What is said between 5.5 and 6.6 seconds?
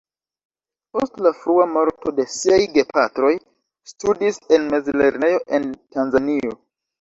en Tanzanio.